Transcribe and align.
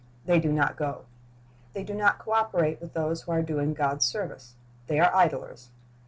They 0.25 0.39
do 0.39 0.51
not 0.51 0.77
go. 0.77 1.05
They 1.73 1.83
do 1.83 1.93
not 1.93 2.17
co 2.17 2.31
operate 2.31 2.81
with 2.81 2.95
those 2.95 3.21
who 3.21 3.31
are 3.33 3.43
doing 3.43 3.75
God's 3.75 4.03
service. 4.03 4.55
They 4.87 4.99
are 4.99 5.13
idlers. 5.13 5.69